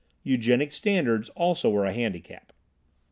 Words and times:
Eugenic 0.23 0.71
standards 0.71 1.29
also 1.35 1.69
were 1.69 1.85
a 1.85 1.93
handicap. 1.93 2.53